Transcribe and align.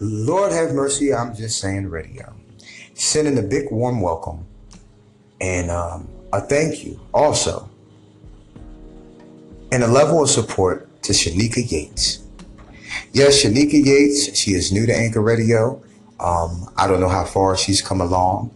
Lord 0.00 0.50
have 0.52 0.72
mercy, 0.72 1.12
I'm 1.12 1.34
just 1.34 1.60
saying 1.60 1.88
radio. 1.88 2.34
Sending 2.94 3.38
a 3.38 3.42
big 3.42 3.70
warm 3.70 4.00
welcome 4.00 4.46
and 5.42 5.70
um, 5.70 6.08
a 6.32 6.40
thank 6.40 6.84
you 6.84 6.98
also 7.12 7.68
and 9.72 9.82
a 9.82 9.86
level 9.86 10.22
of 10.22 10.30
support 10.30 11.02
to 11.02 11.12
Shaneekya 11.12 11.70
Yates. 11.70 12.22
Yes, 13.12 13.44
Shaneekya 13.44 13.84
Yates, 13.84 14.36
she 14.38 14.52
is 14.52 14.72
new 14.72 14.86
to 14.86 14.96
Anchor 14.96 15.20
Radio. 15.20 15.82
Um, 16.18 16.70
I 16.78 16.86
don't 16.86 17.00
know 17.00 17.08
how 17.08 17.24
far 17.24 17.56
she's 17.56 17.82
come 17.82 18.00
along 18.00 18.50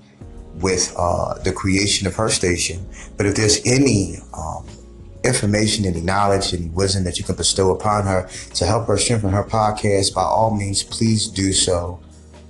with 0.60 0.94
uh, 0.96 1.34
the 1.42 1.52
creation 1.52 2.06
of 2.06 2.14
her 2.16 2.30
station, 2.30 2.86
but 3.18 3.26
if 3.26 3.36
there's 3.36 3.64
any 3.66 4.16
um, 4.32 4.66
information, 5.24 5.84
any 5.87 6.01
knowledge, 6.01 6.55
any 6.55 6.69
wisdom 6.69 7.05
that 7.05 7.19
you 7.19 7.24
can 7.24 7.34
bestow 7.34 7.70
upon 7.74 8.05
her 8.05 8.28
to 8.55 8.66
help 8.66 8.87
her 8.87 8.98
strengthen 8.98 9.30
her 9.30 9.45
podcast, 9.45 10.14
by 10.14 10.23
all 10.23 10.55
means, 10.55 10.83
please 10.83 11.27
do 11.27 11.52
so. 11.52 12.00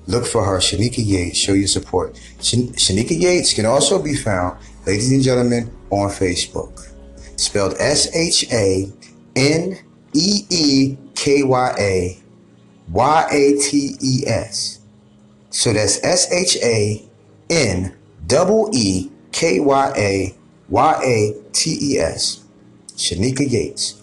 Look 0.07 0.27
for 0.27 0.45
her, 0.45 0.59
Shaneekya 0.59 1.05
Yates. 1.05 1.39
Show 1.39 1.55
your 1.55 1.67
support. 1.67 2.15
Shaneekya 2.41 3.19
Yates 3.19 3.55
can 3.55 3.65
also 3.65 4.03
be 4.03 4.15
found, 4.15 4.59
ladies 4.87 5.11
and 5.13 5.23
gentlemen, 5.23 5.73
on 5.91 6.11
Facebook. 6.11 6.91
Spelled 7.37 7.75
S 7.79 8.15
H 8.15 8.53
A 8.53 8.93
N 9.35 9.79
E 10.13 10.47
E 10.51 10.97
K 11.15 11.43
Y 11.43 11.75
A 11.79 12.19
Y 12.91 13.29
A 13.31 13.59
T 13.59 13.97
E 14.03 14.27
S. 14.27 14.81
So 15.51 15.73
that's 15.73 16.05
S 16.05 16.31
H 16.31 16.59
A 16.63 17.03
N 17.49 17.95
double 18.27 18.71
E 18.75 19.11
K 19.33 19.59
Y 19.59 19.93
A 19.97 20.35
Y 20.69 21.01
A 21.03 21.35
T 21.53 21.79
E 21.81 21.99
S. 21.99 22.44
Shaneekya 22.97 23.51
Yates. 23.51 24.03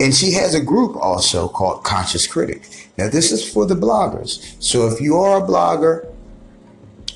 And 0.00 0.14
she 0.14 0.32
has 0.32 0.54
a 0.54 0.60
group 0.60 0.96
also 0.96 1.48
called 1.48 1.84
Conscious 1.84 2.26
Critic. 2.26 2.90
Now, 2.96 3.08
this 3.08 3.32
is 3.32 3.50
for 3.52 3.66
the 3.66 3.74
bloggers. 3.74 4.54
So 4.62 4.86
if 4.88 5.00
you 5.00 5.16
are 5.16 5.42
a 5.42 5.46
blogger, 5.46 6.12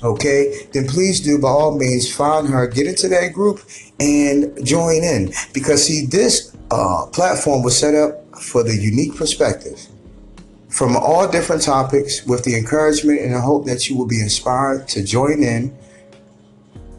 okay, 0.03 0.67
then 0.73 0.87
please 0.87 1.21
do 1.21 1.39
by 1.39 1.47
all 1.47 1.77
means 1.77 2.13
find 2.13 2.47
her, 2.49 2.67
get 2.67 2.87
into 2.87 3.07
that 3.07 3.31
group, 3.31 3.61
and 3.99 4.65
join 4.65 5.03
in. 5.03 5.31
Because, 5.53 5.85
see, 5.85 6.05
this 6.05 6.55
uh, 6.71 7.05
platform 7.13 7.63
was 7.63 7.77
set 7.77 7.95
up 7.95 8.35
for 8.35 8.63
the 8.63 8.75
unique 8.75 9.15
perspective 9.15 9.87
from 10.73 10.97
all 10.97 11.27
different 11.27 11.61
topics 11.61 12.25
with 12.25 12.43
the 12.45 12.55
encouragement 12.55 13.21
and 13.21 13.31
the 13.31 13.39
hope 13.39 13.63
that 13.65 13.87
you 13.87 13.95
will 13.95 14.07
be 14.07 14.19
inspired 14.19 14.87
to 14.87 15.03
join 15.03 15.43
in. 15.43 15.75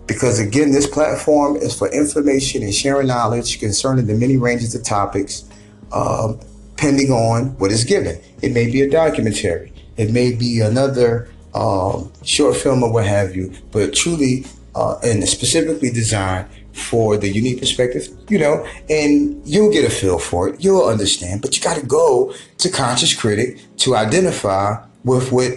Because 0.06 0.38
again, 0.38 0.72
this 0.72 0.86
platform 0.86 1.56
is 1.56 1.76
for 1.76 1.90
information 1.90 2.62
and 2.62 2.74
sharing 2.74 3.06
knowledge 3.06 3.58
concerning 3.58 4.06
the 4.06 4.14
many 4.14 4.36
ranges 4.36 4.74
of 4.74 4.82
topics, 4.82 5.44
uh, 5.92 6.34
pending 6.76 7.10
on 7.10 7.56
what 7.58 7.72
is 7.72 7.84
given. 7.84 8.20
It 8.42 8.52
may 8.52 8.70
be 8.70 8.82
a 8.82 8.90
documentary, 8.90 9.72
it 9.96 10.12
may 10.12 10.32
be 10.32 10.60
another 10.60 11.30
um, 11.54 12.12
short 12.22 12.56
film 12.56 12.82
or 12.82 12.92
what 12.92 13.06
have 13.06 13.34
you, 13.34 13.52
but 13.70 13.94
truly 13.94 14.44
uh, 14.74 14.98
and 15.02 15.26
specifically 15.28 15.90
designed 15.90 16.48
for 16.72 17.16
the 17.16 17.28
unique 17.28 17.60
perspective, 17.60 18.08
you 18.28 18.38
know, 18.38 18.66
and 18.90 19.40
you'll 19.46 19.72
get 19.72 19.84
a 19.84 19.90
feel 19.90 20.18
for 20.18 20.48
it. 20.48 20.60
You'll 20.60 20.86
understand, 20.86 21.40
but 21.40 21.56
you 21.56 21.62
got 21.62 21.76
to 21.78 21.86
go 21.86 22.34
to 22.58 22.68
Conscious 22.68 23.14
Critic 23.14 23.60
to 23.78 23.94
identify 23.94 24.84
with 25.04 25.30
what 25.30 25.52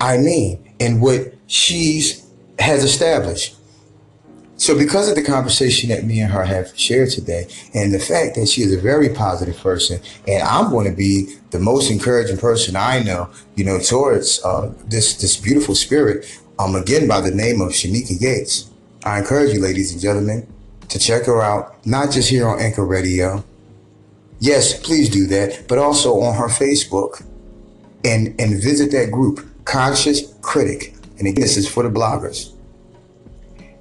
I 0.00 0.16
mean 0.18 0.74
and 0.80 1.00
what 1.00 1.32
she's 1.46 2.26
has 2.58 2.82
established. 2.82 3.54
So, 4.68 4.76
because 4.76 5.08
of 5.08 5.14
the 5.14 5.22
conversation 5.22 5.88
that 5.88 6.04
me 6.04 6.20
and 6.20 6.30
her 6.30 6.44
have 6.44 6.78
shared 6.78 7.08
today, 7.08 7.48
and 7.72 7.90
the 7.90 7.98
fact 7.98 8.34
that 8.34 8.48
she 8.48 8.60
is 8.60 8.70
a 8.70 8.78
very 8.78 9.08
positive 9.08 9.56
person, 9.56 9.98
and 10.26 10.42
I'm 10.42 10.68
going 10.68 10.84
to 10.84 10.94
be 10.94 11.36
the 11.52 11.58
most 11.58 11.90
encouraging 11.90 12.36
person 12.36 12.76
I 12.76 13.02
know, 13.02 13.30
you 13.54 13.64
know, 13.64 13.78
towards 13.78 14.44
uh, 14.44 14.70
this 14.84 15.16
this 15.16 15.38
beautiful 15.38 15.74
spirit. 15.74 16.38
Um, 16.58 16.74
again 16.74 17.08
by 17.08 17.22
the 17.22 17.30
name 17.30 17.62
of 17.62 17.70
Shaneekya 17.70 18.20
Yates. 18.20 18.70
I 19.06 19.20
encourage 19.20 19.54
you, 19.54 19.60
ladies 19.62 19.90
and 19.92 20.02
gentlemen, 20.02 20.46
to 20.90 20.98
check 20.98 21.24
her 21.24 21.40
out, 21.40 21.86
not 21.86 22.10
just 22.10 22.28
here 22.28 22.46
on 22.46 22.60
Anchor 22.60 22.84
Radio. 22.84 23.42
Yes, 24.38 24.78
please 24.78 25.08
do 25.08 25.26
that, 25.28 25.66
but 25.66 25.78
also 25.78 26.20
on 26.20 26.34
her 26.34 26.48
Facebook, 26.48 27.24
and 28.04 28.38
and 28.38 28.62
visit 28.62 28.90
that 28.90 29.12
group, 29.12 29.48
Conscious 29.64 30.34
Critic. 30.42 30.94
And 31.16 31.26
again, 31.26 31.40
this 31.40 31.56
is 31.56 31.66
for 31.66 31.84
the 31.84 31.88
bloggers. 31.88 32.52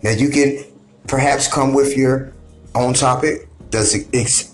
Now 0.01 0.11
you 0.11 0.29
can 0.29 0.63
perhaps 1.07 1.51
come 1.51 1.73
with 1.73 1.97
your 1.97 2.33
own 2.75 2.93
topic 2.93 3.47
that's 3.69 3.93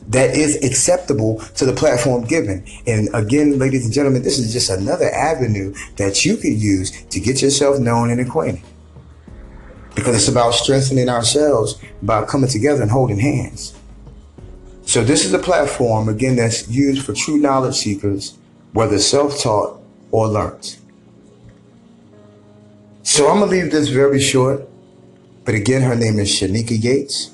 that 0.09 0.35
is 0.35 0.63
acceptable 0.63 1.39
to 1.55 1.65
the 1.65 1.73
platform 1.73 2.25
given. 2.25 2.65
And 2.87 3.09
again, 3.13 3.59
ladies 3.59 3.85
and 3.85 3.93
gentlemen, 3.93 4.23
this 4.23 4.39
is 4.39 4.51
just 4.53 4.69
another 4.69 5.09
avenue 5.09 5.73
that 5.97 6.25
you 6.25 6.37
could 6.37 6.53
use 6.53 7.03
to 7.05 7.19
get 7.19 7.41
yourself 7.41 7.79
known 7.79 8.09
and 8.09 8.19
acquainted. 8.19 8.63
Because 9.95 10.15
it's 10.15 10.27
about 10.27 10.55
strengthening 10.55 11.09
ourselves 11.09 11.79
by 12.01 12.25
coming 12.25 12.49
together 12.49 12.81
and 12.81 12.89
holding 12.89 13.19
hands. 13.19 13.75
So 14.85 15.03
this 15.03 15.25
is 15.25 15.33
a 15.33 15.39
platform 15.39 16.09
again 16.09 16.35
that's 16.35 16.67
used 16.67 17.05
for 17.05 17.13
true 17.13 17.37
knowledge 17.37 17.75
seekers, 17.75 18.37
whether 18.73 18.97
self-taught 18.97 19.79
or 20.11 20.27
learned. 20.27 20.77
So 23.03 23.29
I'm 23.29 23.39
gonna 23.39 23.51
leave 23.51 23.71
this 23.71 23.89
very 23.89 24.19
short. 24.19 24.67
But 25.45 25.55
again, 25.55 25.81
her 25.81 25.95
name 25.95 26.19
is 26.19 26.29
Shaneekya 26.29 26.81
Yates. 26.81 27.31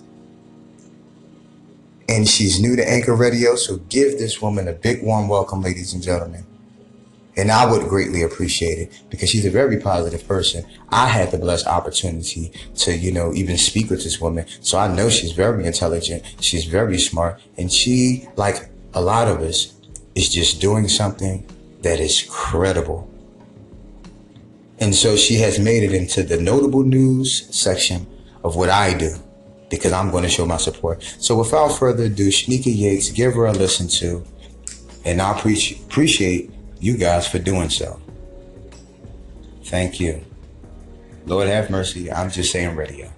And 2.07 2.27
she's 2.27 2.59
new 2.59 2.75
to 2.75 2.89
Anchor 2.89 3.15
Radio, 3.15 3.55
so 3.55 3.77
give 3.89 4.17
this 4.17 4.41
woman 4.41 4.67
a 4.67 4.73
big 4.73 5.03
warm 5.03 5.27
welcome, 5.27 5.61
ladies 5.61 5.93
and 5.93 6.01
gentlemen. 6.01 6.43
And 7.37 7.51
I 7.51 7.69
would 7.69 7.87
greatly 7.87 8.23
appreciate 8.23 8.79
it 8.79 9.01
because 9.09 9.29
she's 9.29 9.45
a 9.45 9.51
very 9.51 9.79
positive 9.79 10.27
person. 10.27 10.65
I 10.89 11.07
had 11.07 11.29
the 11.29 11.37
blessed 11.37 11.67
opportunity 11.67 12.51
to, 12.77 12.97
you 12.97 13.11
know, 13.11 13.31
even 13.33 13.57
speak 13.57 13.91
with 13.91 14.03
this 14.03 14.19
woman. 14.19 14.45
So 14.61 14.79
I 14.79 14.93
know 14.93 15.09
she's 15.09 15.31
very 15.31 15.65
intelligent. 15.65 16.23
She's 16.41 16.65
very 16.65 16.97
smart. 16.97 17.39
And 17.57 17.71
she, 17.71 18.27
like 18.35 18.69
a 18.95 19.01
lot 19.01 19.27
of 19.27 19.41
us, 19.41 19.73
is 20.15 20.29
just 20.29 20.59
doing 20.59 20.87
something 20.87 21.47
that 21.83 21.99
is 21.99 22.27
credible. 22.27 23.07
And 24.79 24.95
so 24.95 25.15
she 25.15 25.35
has 25.35 25.59
made 25.59 25.83
it 25.83 25.93
into 25.93 26.23
the 26.23 26.39
notable 26.39 26.83
news 26.83 27.53
section 27.55 28.07
of 28.43 28.55
what 28.55 28.69
I 28.69 28.97
do 28.97 29.15
because 29.69 29.91
I'm 29.91 30.09
going 30.09 30.23
to 30.23 30.29
show 30.29 30.45
my 30.45 30.57
support. 30.57 31.03
So 31.19 31.37
without 31.37 31.69
further 31.69 32.03
ado, 32.03 32.29
Shaneekya 32.29 32.75
Yates, 32.75 33.11
give 33.11 33.33
her 33.35 33.45
a 33.45 33.51
listen 33.51 33.87
to, 33.99 34.25
and 35.05 35.21
I 35.21 35.37
appreciate 35.37 35.81
appreciate 35.83 36.51
you 36.79 36.97
guys 36.97 37.27
for 37.27 37.39
doing 37.39 37.69
so. 37.69 37.99
Thank 39.65 39.99
you. 39.99 40.25
Lord 41.25 41.47
have 41.47 41.69
mercy. 41.69 42.11
I'm 42.11 42.31
just 42.31 42.51
saying 42.51 42.75
radio. 42.75 43.11